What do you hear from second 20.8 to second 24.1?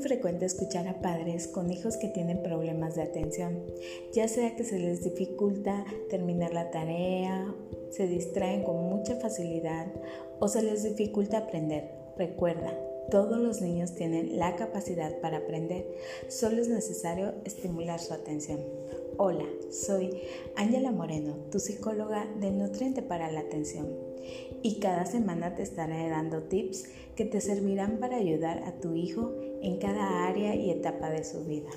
Moreno, tu psicóloga de Nutriente para la Atención,